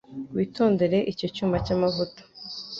[0.35, 2.21] Witondere icyo cyuma cyamavuta.